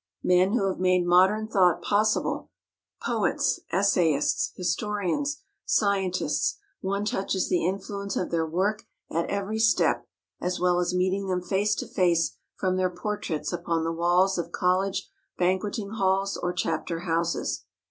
[0.23, 2.49] Men who have made modern thought possible,
[3.03, 10.07] poets, essayists, historians, scientists, one touches the influence of their work at every step,
[10.39, 14.51] as well as meeting them face to face from their portraits upon the walls of
[14.51, 17.65] college banqueting halls or chapter houses.